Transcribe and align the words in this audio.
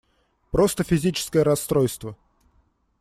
Просто 0.49 0.83
физическое 0.83 1.43
расстройство! 1.43 2.15